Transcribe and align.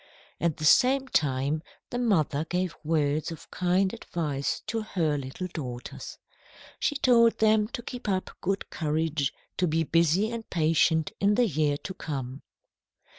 At 0.39 0.57
the 0.57 0.65
same 0.65 1.07
time 1.09 1.61
the 1.91 1.99
mother 1.99 2.43
gave 2.45 2.73
words 2.83 3.31
of 3.31 3.51
kind 3.51 3.93
advice 3.93 4.61
to 4.65 4.81
her 4.81 5.15
little 5.15 5.45
daughters. 5.45 6.17
She 6.79 6.95
told 6.95 7.37
them 7.37 7.67
to 7.67 7.83
keep 7.83 8.09
up 8.09 8.31
good 8.41 8.71
courage; 8.71 9.31
to 9.57 9.67
be 9.67 9.83
busy 9.83 10.31
and 10.31 10.49
patient 10.49 11.11
in 11.19 11.35
the 11.35 11.45
year 11.45 11.77
to 11.77 11.93
come. 11.93 12.41